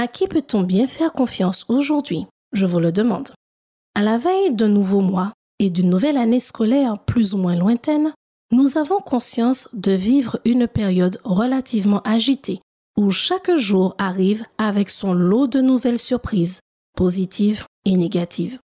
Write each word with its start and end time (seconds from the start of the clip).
À 0.00 0.06
qui 0.06 0.28
peut-on 0.28 0.62
bien 0.62 0.86
faire 0.86 1.12
confiance 1.12 1.64
aujourd'hui? 1.68 2.26
Je 2.52 2.66
vous 2.66 2.78
le 2.78 2.92
demande. 2.92 3.30
À 3.96 4.02
la 4.02 4.16
veille 4.16 4.54
d'un 4.54 4.68
nouveau 4.68 5.00
mois 5.00 5.32
et 5.58 5.70
d'une 5.70 5.88
nouvelle 5.88 6.18
année 6.18 6.38
scolaire 6.38 7.00
plus 7.04 7.34
ou 7.34 7.38
moins 7.38 7.56
lointaine, 7.56 8.12
nous 8.52 8.78
avons 8.78 9.00
conscience 9.00 9.68
de 9.72 9.90
vivre 9.90 10.38
une 10.44 10.68
période 10.68 11.18
relativement 11.24 12.00
agitée 12.02 12.60
où 12.96 13.10
chaque 13.10 13.50
jour 13.56 13.96
arrive 13.98 14.44
avec 14.56 14.88
son 14.88 15.14
lot 15.14 15.48
de 15.48 15.60
nouvelles 15.60 15.98
surprises, 15.98 16.60
positives 16.96 17.64
et 17.84 17.96
négatives. 17.96 18.60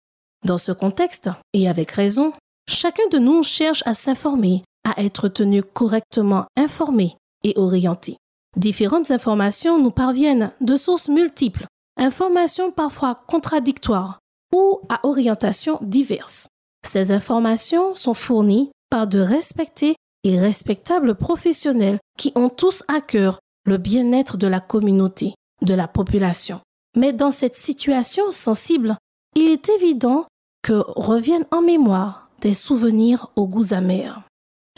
Dans 0.45 0.57
ce 0.57 0.73
contexte, 0.73 1.29
et 1.53 1.69
avec 1.69 1.91
raison, 1.91 2.33
chacun 2.67 3.07
de 3.09 3.19
nous 3.19 3.41
cherche 3.41 3.83
à 3.85 3.93
s'informer, 3.93 4.63
à 4.83 5.01
être 5.01 5.29
tenu 5.29 5.63
correctement 5.63 6.45
informé 6.57 7.15
et 7.45 7.53
orienté. 7.55 8.17
Différentes 8.57 9.11
informations 9.11 9.79
nous 9.79 9.91
parviennent 9.91 10.51
de 10.59 10.75
sources 10.75 11.07
multiples, 11.07 11.65
informations 11.97 12.71
parfois 12.71 13.23
contradictoires 13.27 14.19
ou 14.53 14.81
à 14.89 15.05
orientation 15.07 15.79
diverses. 15.81 16.47
Ces 16.85 17.11
informations 17.11 17.95
sont 17.95 18.13
fournies 18.13 18.71
par 18.89 19.07
de 19.07 19.19
respectés 19.19 19.95
et 20.23 20.39
respectables 20.39 21.15
professionnels 21.15 21.99
qui 22.17 22.31
ont 22.35 22.49
tous 22.49 22.83
à 22.87 23.01
cœur 23.01 23.39
le 23.65 23.77
bien-être 23.77 24.37
de 24.37 24.47
la 24.47 24.59
communauté, 24.59 25.33
de 25.61 25.73
la 25.73 25.87
population. 25.87 26.59
Mais 26.97 27.13
dans 27.13 27.31
cette 27.31 27.55
situation 27.55 28.31
sensible, 28.31 28.97
il 29.35 29.49
est 29.49 29.69
évident 29.69 30.25
que 30.61 30.83
reviennent 30.87 31.45
en 31.51 31.61
mémoire 31.61 32.29
des 32.41 32.53
souvenirs 32.53 33.31
aux 33.35 33.47
goûts 33.47 33.73
amers. 33.73 34.21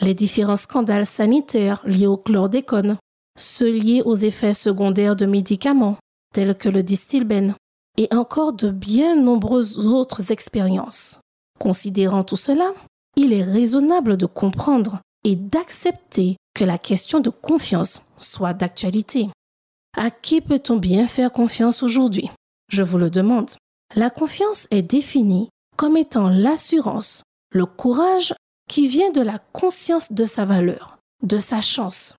Les 0.02 0.14
différents 0.14 0.58
scandales 0.58 1.06
sanitaires 1.06 1.82
liés 1.86 2.08
au 2.08 2.18
chlordécone, 2.18 2.98
ceux 3.38 3.72
liés 3.72 4.02
aux 4.06 4.16
effets 4.16 4.54
secondaires 4.54 5.16
de 5.16 5.26
médicaments 5.26 5.98
tels 6.34 6.58
que 6.58 6.70
le 6.70 6.84
distilben, 6.84 7.56
et 7.98 8.08
encore 8.14 8.54
de 8.54 8.70
bien 8.70 9.16
nombreuses 9.16 9.86
autres 9.86 10.32
expériences. 10.32 11.22
Considérant 11.60 12.24
tout 12.24 12.36
cela, 12.36 12.74
il 13.16 13.34
est 13.34 13.44
raisonnable 13.44 14.18
de 14.18 14.26
comprendre 14.26 15.00
et 15.24 15.36
d'accepter 15.36 16.36
que 16.56 16.64
la 16.64 16.78
question 16.78 17.20
de 17.20 17.30
confiance 17.30 18.02
soit 18.18 18.54
d'actualité. 18.54 19.30
À 19.96 20.10
qui 20.10 20.42
peut-on 20.42 20.78
bien 20.78 21.08
faire 21.08 21.32
confiance 21.32 21.84
aujourd'hui? 21.84 22.30
Je 22.70 22.82
vous 22.82 22.98
le 22.98 23.12
demande. 23.12 23.52
La 23.96 24.10
confiance 24.10 24.68
est 24.72 24.82
définie 24.82 25.50
comme 25.78 25.98
étant 25.98 26.30
l'assurance, 26.30 27.24
le 27.52 27.66
courage 27.66 28.34
qui 28.68 28.88
vient 28.88 29.12
de 29.12 29.22
la 29.22 29.38
conscience 29.38 30.12
de 30.12 30.26
sa 30.26 30.46
valeur, 30.46 30.98
de 31.22 31.38
sa 31.38 31.62
chance, 31.62 32.16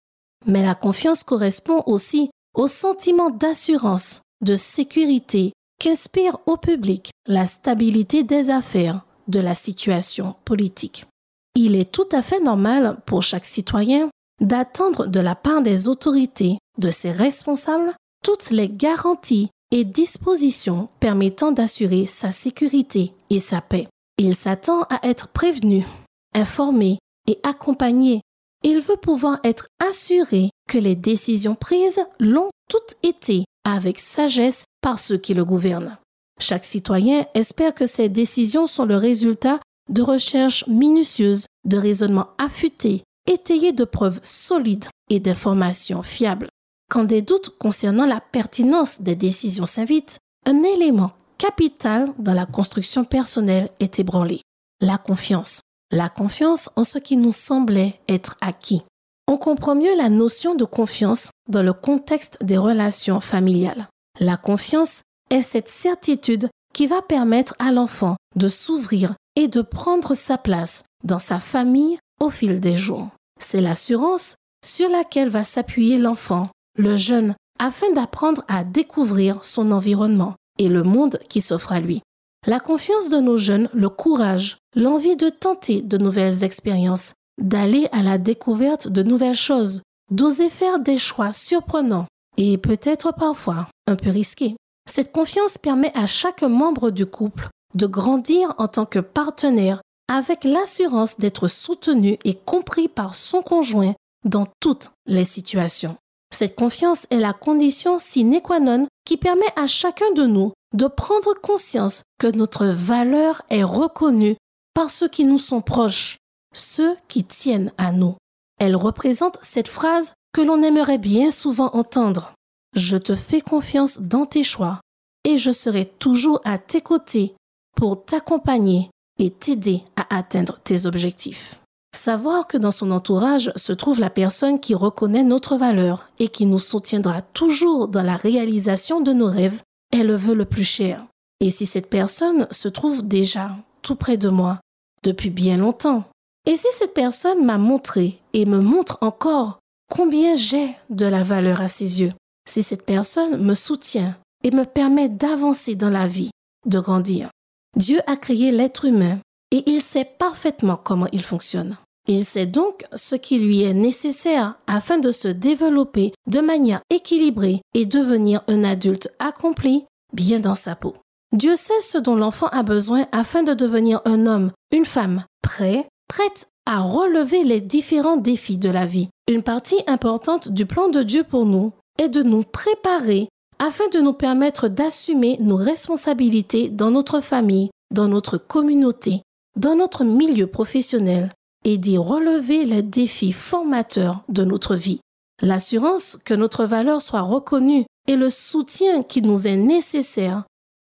mais 0.46 0.62
la 0.62 0.74
confiance 0.74 1.24
correspond 1.24 1.82
aussi 1.86 2.30
au 2.54 2.66
sentiment 2.66 3.30
d'assurance, 3.30 4.22
de 4.42 4.54
sécurité 4.54 5.52
qu'inspire 5.80 6.38
au 6.46 6.56
public 6.56 7.10
la 7.26 7.46
stabilité 7.46 8.22
des 8.22 8.50
affaires, 8.50 9.04
de 9.28 9.40
la 9.40 9.54
situation 9.54 10.34
politique. 10.44 11.06
Il 11.54 11.76
est 11.76 11.90
tout 11.90 12.08
à 12.12 12.22
fait 12.22 12.40
normal 12.40 12.98
pour 13.06 13.22
chaque 13.22 13.46
citoyen 13.46 14.10
d'attendre 14.40 15.06
de 15.06 15.20
la 15.20 15.34
part 15.34 15.62
des 15.62 15.88
autorités, 15.88 16.58
de 16.78 16.90
ses 16.90 17.12
responsables, 17.12 17.92
toutes 18.24 18.50
les 18.50 18.68
garanties 18.68 19.50
et 19.70 19.84
dispositions 19.84 20.88
permettant 21.00 21.52
d'assurer 21.52 22.06
sa 22.06 22.30
sécurité 22.30 23.12
et 23.30 23.38
sa 23.38 23.60
paix. 23.60 23.88
Il 24.18 24.34
s'attend 24.34 24.82
à 24.82 25.00
être 25.08 25.28
prévenu, 25.28 25.86
informé 26.34 26.98
et 27.26 27.38
accompagné 27.42 28.20
il 28.64 28.80
veut 28.80 28.96
pouvoir 28.96 29.38
être 29.44 29.68
assuré 29.78 30.50
que 30.68 30.78
les 30.78 30.96
décisions 30.96 31.54
prises 31.54 32.00
l'ont 32.18 32.48
toutes 32.68 32.96
été 33.02 33.44
avec 33.64 33.98
sagesse 34.00 34.64
par 34.80 34.98
ceux 34.98 35.18
qui 35.18 35.34
le 35.34 35.44
gouvernent. 35.44 35.98
Chaque 36.40 36.64
citoyen 36.64 37.26
espère 37.34 37.74
que 37.74 37.86
ces 37.86 38.08
décisions 38.08 38.66
sont 38.66 38.86
le 38.86 38.96
résultat 38.96 39.60
de 39.90 40.02
recherches 40.02 40.66
minutieuses, 40.66 41.46
de 41.64 41.76
raisonnements 41.76 42.30
affûtés, 42.38 43.04
étayés 43.30 43.72
de 43.72 43.84
preuves 43.84 44.20
solides 44.22 44.86
et 45.10 45.20
d'informations 45.20 46.02
fiables. 46.02 46.48
Quand 46.90 47.04
des 47.04 47.22
doutes 47.22 47.50
concernant 47.58 48.06
la 48.06 48.20
pertinence 48.20 49.02
des 49.02 49.14
décisions 49.14 49.66
s'invitent, 49.66 50.18
un 50.46 50.62
élément 50.62 51.10
capital 51.36 52.12
dans 52.18 52.34
la 52.34 52.46
construction 52.46 53.04
personnelle 53.04 53.68
est 53.78 53.98
ébranlé, 53.98 54.40
la 54.80 54.98
confiance 54.98 55.60
la 55.94 56.08
confiance 56.08 56.70
en 56.74 56.82
ce 56.82 56.98
qui 56.98 57.16
nous 57.16 57.30
semblait 57.30 58.00
être 58.08 58.36
acquis. 58.40 58.82
On 59.28 59.38
comprend 59.38 59.76
mieux 59.76 59.96
la 59.96 60.08
notion 60.08 60.54
de 60.54 60.64
confiance 60.64 61.30
dans 61.48 61.62
le 61.62 61.72
contexte 61.72 62.36
des 62.42 62.58
relations 62.58 63.20
familiales. 63.20 63.88
La 64.18 64.36
confiance 64.36 65.02
est 65.30 65.42
cette 65.42 65.68
certitude 65.68 66.48
qui 66.74 66.88
va 66.88 67.00
permettre 67.00 67.54
à 67.60 67.70
l'enfant 67.70 68.16
de 68.34 68.48
s'ouvrir 68.48 69.14
et 69.36 69.46
de 69.46 69.62
prendre 69.62 70.14
sa 70.14 70.36
place 70.36 70.84
dans 71.04 71.20
sa 71.20 71.38
famille 71.38 71.98
au 72.20 72.28
fil 72.28 72.58
des 72.58 72.76
jours. 72.76 73.08
C'est 73.40 73.60
l'assurance 73.60 74.36
sur 74.64 74.88
laquelle 74.88 75.28
va 75.28 75.44
s'appuyer 75.44 75.98
l'enfant, 75.98 76.48
le 76.76 76.96
jeune, 76.96 77.36
afin 77.60 77.90
d'apprendre 77.92 78.42
à 78.48 78.64
découvrir 78.64 79.44
son 79.44 79.70
environnement 79.70 80.34
et 80.58 80.68
le 80.68 80.82
monde 80.82 81.20
qui 81.28 81.40
s'offre 81.40 81.72
à 81.72 81.78
lui. 81.78 82.02
La 82.46 82.60
confiance 82.60 83.08
de 83.08 83.16
nos 83.20 83.38
jeunes, 83.38 83.70
le 83.72 83.88
courage, 83.88 84.58
l'envie 84.76 85.16
de 85.16 85.30
tenter 85.30 85.80
de 85.80 85.96
nouvelles 85.96 86.44
expériences, 86.44 87.14
d'aller 87.40 87.88
à 87.90 88.02
la 88.02 88.18
découverte 88.18 88.86
de 88.86 89.02
nouvelles 89.02 89.34
choses, 89.34 89.80
d'oser 90.10 90.50
faire 90.50 90.78
des 90.78 90.98
choix 90.98 91.32
surprenants 91.32 92.06
et 92.36 92.58
peut-être 92.58 93.14
parfois 93.14 93.68
un 93.86 93.96
peu 93.96 94.10
risqués. 94.10 94.56
Cette 94.86 95.10
confiance 95.10 95.56
permet 95.56 95.90
à 95.96 96.06
chaque 96.06 96.42
membre 96.42 96.90
du 96.90 97.06
couple 97.06 97.48
de 97.74 97.86
grandir 97.86 98.54
en 98.58 98.68
tant 98.68 98.84
que 98.84 98.98
partenaire 98.98 99.80
avec 100.12 100.44
l'assurance 100.44 101.18
d'être 101.18 101.48
soutenu 101.48 102.18
et 102.24 102.34
compris 102.34 102.88
par 102.88 103.14
son 103.14 103.40
conjoint 103.40 103.94
dans 104.26 104.46
toutes 104.60 104.90
les 105.06 105.24
situations. 105.24 105.96
Cette 106.30 106.56
confiance 106.56 107.06
est 107.08 107.20
la 107.20 107.32
condition 107.32 107.98
sine 107.98 108.42
qua 108.42 108.60
non 108.60 108.86
qui 109.06 109.16
permet 109.16 109.52
à 109.56 109.66
chacun 109.66 110.12
de 110.12 110.24
nous 110.26 110.52
de 110.74 110.88
prendre 110.88 111.34
conscience 111.40 112.02
que 112.18 112.26
notre 112.26 112.66
valeur 112.66 113.42
est 113.48 113.62
reconnue 113.62 114.36
par 114.74 114.90
ceux 114.90 115.08
qui 115.08 115.24
nous 115.24 115.38
sont 115.38 115.60
proches, 115.62 116.18
ceux 116.52 116.96
qui 117.08 117.24
tiennent 117.24 117.72
à 117.78 117.92
nous. 117.92 118.16
Elle 118.58 118.76
représente 118.76 119.38
cette 119.40 119.68
phrase 119.68 120.14
que 120.32 120.40
l'on 120.40 120.62
aimerait 120.62 120.98
bien 120.98 121.30
souvent 121.30 121.70
entendre. 121.74 122.34
Je 122.74 122.96
te 122.96 123.14
fais 123.14 123.40
confiance 123.40 124.00
dans 124.00 124.26
tes 124.26 124.42
choix 124.42 124.80
et 125.22 125.38
je 125.38 125.52
serai 125.52 125.86
toujours 125.86 126.40
à 126.44 126.58
tes 126.58 126.80
côtés 126.80 127.34
pour 127.76 128.04
t'accompagner 128.04 128.90
et 129.18 129.30
t'aider 129.30 129.84
à 129.96 130.16
atteindre 130.16 130.58
tes 130.64 130.86
objectifs. 130.86 131.60
Savoir 131.94 132.48
que 132.48 132.56
dans 132.58 132.72
son 132.72 132.90
entourage 132.90 133.52
se 133.54 133.72
trouve 133.72 134.00
la 134.00 134.10
personne 134.10 134.58
qui 134.58 134.74
reconnaît 134.74 135.22
notre 135.22 135.56
valeur 135.56 136.08
et 136.18 136.26
qui 136.26 136.46
nous 136.46 136.58
soutiendra 136.58 137.22
toujours 137.22 137.86
dans 137.86 138.02
la 138.02 138.16
réalisation 138.16 139.00
de 139.00 139.12
nos 139.12 139.30
rêves 139.30 139.62
est 139.94 140.04
le 140.04 140.16
vœu 140.16 140.34
le 140.34 140.44
plus 140.44 140.64
cher. 140.64 141.06
Et 141.40 141.50
si 141.50 141.66
cette 141.66 141.88
personne 141.88 142.46
se 142.50 142.68
trouve 142.68 143.06
déjà 143.06 143.56
tout 143.82 143.94
près 143.94 144.16
de 144.16 144.28
moi 144.28 144.60
depuis 145.02 145.30
bien 145.30 145.56
longtemps, 145.56 146.04
et 146.46 146.56
si 146.56 146.66
cette 146.72 146.94
personne 146.94 147.44
m'a 147.44 147.58
montré 147.58 148.20
et 148.32 148.44
me 148.44 148.60
montre 148.60 148.98
encore 149.00 149.58
combien 149.90 150.36
j'ai 150.36 150.68
de 150.90 151.06
la 151.06 151.22
valeur 151.22 151.60
à 151.60 151.68
ses 151.68 152.00
yeux, 152.00 152.12
si 152.48 152.62
cette 152.62 152.84
personne 152.84 153.42
me 153.42 153.54
soutient 153.54 154.16
et 154.42 154.50
me 154.50 154.64
permet 154.64 155.08
d'avancer 155.08 155.74
dans 155.74 155.90
la 155.90 156.06
vie, 156.06 156.30
de 156.66 156.80
grandir. 156.80 157.30
Dieu 157.76 158.00
a 158.06 158.16
créé 158.16 158.52
l'être 158.52 158.84
humain 158.84 159.18
et 159.50 159.62
il 159.66 159.80
sait 159.80 160.04
parfaitement 160.04 160.76
comment 160.76 161.08
il 161.12 161.22
fonctionne. 161.22 161.76
Il 162.06 162.24
sait 162.24 162.46
donc 162.46 162.84
ce 162.94 163.14
qui 163.14 163.38
lui 163.38 163.62
est 163.62 163.72
nécessaire 163.72 164.56
afin 164.66 164.98
de 164.98 165.10
se 165.10 165.28
développer 165.28 166.12
de 166.26 166.40
manière 166.40 166.82
équilibrée 166.90 167.62
et 167.72 167.86
devenir 167.86 168.42
un 168.46 168.62
adulte 168.62 169.08
accompli 169.18 169.84
bien 170.12 170.38
dans 170.38 170.54
sa 170.54 170.76
peau. 170.76 170.94
Dieu 171.32 171.54
sait 171.56 171.80
ce 171.80 171.96
dont 171.96 172.14
l'enfant 172.14 172.48
a 172.48 172.62
besoin 172.62 173.06
afin 173.10 173.42
de 173.42 173.54
devenir 173.54 174.02
un 174.04 174.26
homme, 174.26 174.52
une 174.70 174.84
femme, 174.84 175.24
prêt, 175.42 175.88
prête 176.08 176.46
à 176.66 176.80
relever 176.80 177.42
les 177.42 177.60
différents 177.60 178.18
défis 178.18 178.58
de 178.58 178.70
la 178.70 178.84
vie. 178.84 179.08
Une 179.26 179.42
partie 179.42 179.82
importante 179.86 180.50
du 180.50 180.66
plan 180.66 180.88
de 180.88 181.02
Dieu 181.02 181.24
pour 181.24 181.46
nous 181.46 181.72
est 181.98 182.10
de 182.10 182.22
nous 182.22 182.42
préparer 182.42 183.28
afin 183.58 183.88
de 183.88 184.00
nous 184.00 184.12
permettre 184.12 184.68
d'assumer 184.68 185.38
nos 185.40 185.56
responsabilités 185.56 186.68
dans 186.68 186.90
notre 186.90 187.20
famille, 187.20 187.70
dans 187.90 188.08
notre 188.08 188.36
communauté, 188.36 189.22
dans 189.56 189.74
notre 189.74 190.04
milieu 190.04 190.46
professionnel 190.46 191.30
et 191.64 191.78
d'y 191.78 191.98
relever 191.98 192.64
les 192.64 192.82
défis 192.82 193.32
formateurs 193.32 194.22
de 194.28 194.44
notre 194.44 194.76
vie. 194.76 195.00
L'assurance 195.42 196.18
que 196.24 196.34
notre 196.34 196.64
valeur 196.64 197.00
soit 197.00 197.22
reconnue 197.22 197.86
et 198.06 198.16
le 198.16 198.30
soutien 198.30 199.02
qui 199.02 199.22
nous 199.22 199.48
est 199.48 199.56
nécessaire 199.56 200.44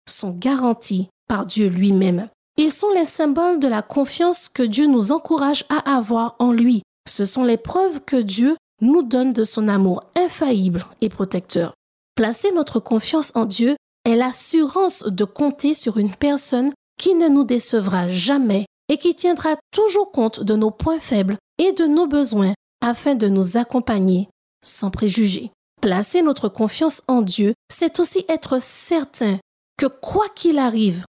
sont 0.09 0.31
garantis 0.31 1.09
par 1.27 1.45
Dieu 1.45 1.67
lui-même. 1.67 2.29
Ils 2.57 2.71
sont 2.71 2.91
les 2.93 3.05
symboles 3.05 3.59
de 3.59 3.67
la 3.67 3.81
confiance 3.81 4.49
que 4.49 4.63
Dieu 4.63 4.87
nous 4.87 5.11
encourage 5.11 5.65
à 5.69 5.95
avoir 5.95 6.35
en 6.39 6.51
lui. 6.51 6.81
Ce 7.07 7.25
sont 7.25 7.43
les 7.43 7.57
preuves 7.57 8.01
que 8.01 8.17
Dieu 8.17 8.55
nous 8.81 9.03
donne 9.03 9.33
de 9.33 9.43
son 9.43 9.67
amour 9.67 10.03
infaillible 10.15 10.85
et 11.01 11.09
protecteur. 11.09 11.73
Placer 12.15 12.51
notre 12.51 12.79
confiance 12.79 13.31
en 13.35 13.45
Dieu 13.45 13.75
est 14.05 14.15
l'assurance 14.15 15.03
de 15.03 15.23
compter 15.23 15.73
sur 15.73 15.97
une 15.97 16.13
personne 16.13 16.71
qui 16.97 17.15
ne 17.15 17.29
nous 17.29 17.43
décevra 17.43 18.09
jamais 18.09 18.65
et 18.89 18.97
qui 18.97 19.15
tiendra 19.15 19.55
toujours 19.71 20.11
compte 20.11 20.41
de 20.41 20.55
nos 20.55 20.71
points 20.71 20.99
faibles 20.99 21.37
et 21.57 21.71
de 21.71 21.85
nos 21.85 22.07
besoins 22.07 22.53
afin 22.81 23.15
de 23.15 23.27
nous 23.27 23.57
accompagner 23.57 24.27
sans 24.63 24.89
préjugés. 24.89 25.51
Placer 25.81 26.21
notre 26.21 26.49
confiance 26.49 27.03
en 27.07 27.21
Dieu, 27.21 27.53
c'est 27.71 27.99
aussi 27.99 28.25
être 28.27 28.59
certain 28.59 29.37
que 29.77 29.85
quoi 29.85 30.27
qu'il 30.35 30.59
arrive, 30.59 31.05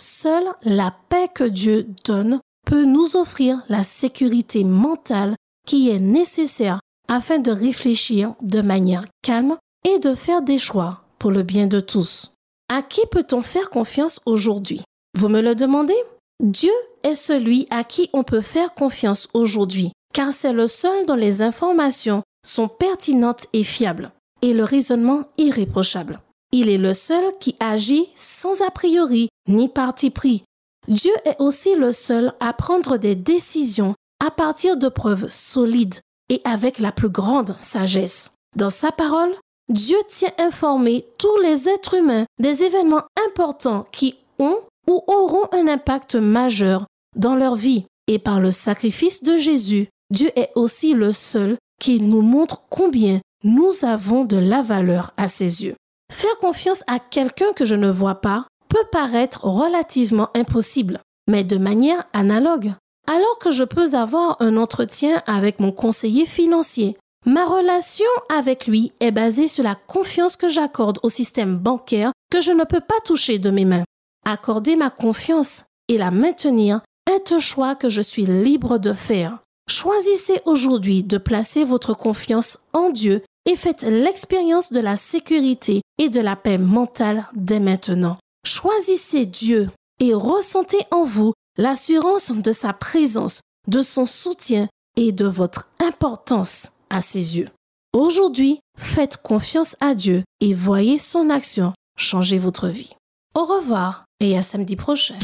seule 0.00 0.52
la 0.62 0.92
paix 1.08 1.28
que 1.32 1.44
Dieu 1.44 1.86
donne 2.04 2.40
peut 2.66 2.84
nous 2.84 3.16
offrir 3.16 3.62
la 3.68 3.84
sécurité 3.84 4.64
mentale 4.64 5.34
qui 5.66 5.90
est 5.90 6.00
nécessaire 6.00 6.80
afin 7.08 7.38
de 7.38 7.52
réfléchir 7.52 8.34
de 8.42 8.60
manière 8.60 9.04
calme 9.22 9.56
et 9.84 9.98
de 9.98 10.14
faire 10.14 10.42
des 10.42 10.58
choix 10.58 11.04
pour 11.18 11.30
le 11.30 11.42
bien 11.42 11.66
de 11.66 11.80
tous. 11.80 12.32
À 12.68 12.82
qui 12.82 13.00
peut-on 13.10 13.42
faire 13.42 13.70
confiance 13.70 14.20
aujourd'hui? 14.26 14.82
Vous 15.16 15.28
me 15.28 15.40
le 15.40 15.54
demandez? 15.54 15.96
Dieu 16.40 16.72
est 17.02 17.14
celui 17.14 17.66
à 17.70 17.84
qui 17.84 18.10
on 18.12 18.22
peut 18.22 18.40
faire 18.40 18.74
confiance 18.74 19.28
aujourd'hui, 19.34 19.92
car 20.14 20.32
c'est 20.32 20.52
le 20.52 20.66
seul 20.66 21.06
dont 21.06 21.16
les 21.16 21.42
informations 21.42 22.22
sont 22.46 22.68
pertinentes 22.68 23.46
et 23.52 23.64
fiables, 23.64 24.10
et 24.42 24.54
le 24.54 24.64
raisonnement 24.64 25.24
irréprochable. 25.36 26.20
Il 26.52 26.68
est 26.68 26.78
le 26.78 26.92
seul 26.92 27.24
qui 27.40 27.56
agit 27.60 28.08
sans 28.14 28.62
a 28.62 28.70
priori 28.70 29.28
ni 29.48 29.68
parti 29.68 30.10
pris. 30.10 30.44
Dieu 30.86 31.12
est 31.24 31.36
aussi 31.38 31.74
le 31.74 31.92
seul 31.92 32.32
à 32.40 32.52
prendre 32.52 32.96
des 32.96 33.14
décisions 33.14 33.94
à 34.24 34.30
partir 34.30 34.76
de 34.76 34.88
preuves 34.88 35.28
solides 35.28 35.96
et 36.30 36.40
avec 36.44 36.78
la 36.78 36.92
plus 36.92 37.10
grande 37.10 37.56
sagesse. 37.60 38.32
Dans 38.56 38.70
sa 38.70 38.92
parole, 38.92 39.34
Dieu 39.68 39.98
tient 40.08 40.32
informé 40.38 41.04
tous 41.18 41.36
les 41.42 41.68
êtres 41.68 41.94
humains 41.94 42.24
des 42.38 42.62
événements 42.62 43.04
importants 43.26 43.84
qui 43.92 44.16
ont 44.38 44.58
ou 44.88 45.02
auront 45.06 45.46
un 45.52 45.68
impact 45.68 46.16
majeur 46.16 46.86
dans 47.16 47.36
leur 47.36 47.54
vie. 47.54 47.84
Et 48.06 48.18
par 48.18 48.40
le 48.40 48.50
sacrifice 48.50 49.22
de 49.22 49.36
Jésus, 49.36 49.88
Dieu 50.10 50.30
est 50.34 50.50
aussi 50.54 50.94
le 50.94 51.12
seul 51.12 51.56
qui 51.78 52.00
nous 52.00 52.22
montre 52.22 52.62
combien 52.70 53.20
nous 53.44 53.84
avons 53.84 54.24
de 54.24 54.38
la 54.38 54.62
valeur 54.62 55.12
à 55.16 55.28
ses 55.28 55.64
yeux. 55.64 55.76
Faire 56.10 56.38
confiance 56.38 56.82
à 56.86 56.98
quelqu'un 56.98 57.52
que 57.52 57.66
je 57.66 57.74
ne 57.74 57.90
vois 57.90 58.16
pas 58.16 58.46
peut 58.68 58.86
paraître 58.90 59.44
relativement 59.44 60.30
impossible, 60.34 61.00
mais 61.28 61.44
de 61.44 61.58
manière 61.58 62.06
analogue. 62.12 62.72
Alors 63.06 63.38
que 63.38 63.50
je 63.50 63.64
peux 63.64 63.94
avoir 63.94 64.36
un 64.40 64.56
entretien 64.56 65.22
avec 65.26 65.60
mon 65.60 65.70
conseiller 65.70 66.26
financier, 66.26 66.96
ma 67.26 67.44
relation 67.44 68.06
avec 68.34 68.66
lui 68.66 68.92
est 69.00 69.12
basée 69.12 69.48
sur 69.48 69.64
la 69.64 69.74
confiance 69.74 70.36
que 70.36 70.48
j'accorde 70.48 70.98
au 71.02 71.08
système 71.08 71.56
bancaire 71.56 72.12
que 72.30 72.40
je 72.40 72.52
ne 72.52 72.64
peux 72.64 72.80
pas 72.80 73.00
toucher 73.04 73.38
de 73.38 73.50
mes 73.50 73.64
mains. 73.64 73.84
Accorder 74.30 74.76
ma 74.76 74.90
confiance 74.90 75.64
et 75.88 75.96
la 75.96 76.10
maintenir 76.10 76.82
est 77.10 77.32
un 77.32 77.38
choix 77.38 77.74
que 77.74 77.88
je 77.88 78.02
suis 78.02 78.26
libre 78.26 78.76
de 78.76 78.92
faire. 78.92 79.38
Choisissez 79.70 80.42
aujourd'hui 80.44 81.02
de 81.02 81.16
placer 81.16 81.64
votre 81.64 81.94
confiance 81.94 82.58
en 82.74 82.90
Dieu 82.90 83.22
et 83.46 83.56
faites 83.56 83.84
l'expérience 83.84 84.70
de 84.70 84.80
la 84.80 84.96
sécurité 84.96 85.80
et 85.96 86.10
de 86.10 86.20
la 86.20 86.36
paix 86.36 86.58
mentale 86.58 87.26
dès 87.34 87.58
maintenant. 87.58 88.18
Choisissez 88.44 89.24
Dieu 89.24 89.70
et 89.98 90.12
ressentez 90.12 90.84
en 90.90 91.04
vous 91.04 91.32
l'assurance 91.56 92.30
de 92.30 92.52
sa 92.52 92.74
présence, 92.74 93.40
de 93.66 93.80
son 93.80 94.04
soutien 94.04 94.68
et 94.96 95.10
de 95.10 95.24
votre 95.24 95.70
importance 95.80 96.72
à 96.90 97.00
ses 97.00 97.38
yeux. 97.38 97.48
Aujourd'hui, 97.94 98.60
faites 98.76 99.16
confiance 99.16 99.74
à 99.80 99.94
Dieu 99.94 100.22
et 100.42 100.52
voyez 100.52 100.98
son 100.98 101.30
action 101.30 101.72
changer 101.96 102.36
votre 102.36 102.68
vie. 102.68 102.92
Au 103.38 103.44
revoir 103.44 104.06
et 104.18 104.36
à 104.36 104.42
samedi 104.42 104.74
prochain. 104.74 105.14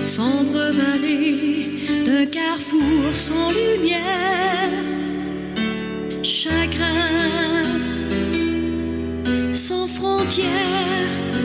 Sombre 0.02 0.72
vallée 0.82 2.04
d'un 2.06 2.26
carrefour 2.26 3.14
sans 3.14 3.52
lumière. 3.52 4.72
Chagrin 6.24 7.80
sans 9.52 9.88
frontières. 9.88 11.37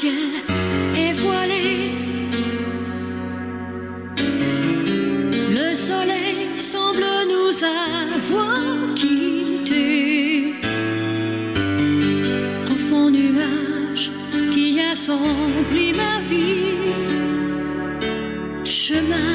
ciel 0.00 0.34
est 0.94 1.14
voilé. 1.24 1.64
Le 5.58 5.68
soleil 5.74 6.38
semble 6.58 7.06
nous 7.32 7.54
avoir 7.64 8.94
quittés. 8.94 10.54
Profond 12.66 13.08
nuage 13.10 14.10
qui 14.52 14.66
assombrit 14.92 15.94
ma 16.02 16.14
vie. 16.28 16.76
Chemin 18.64 19.32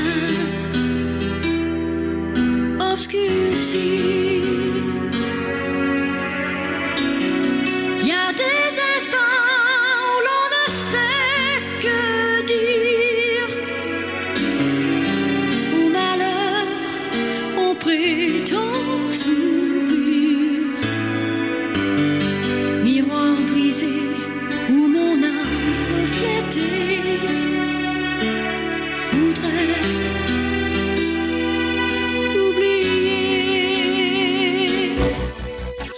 obscurci. 2.91 4.50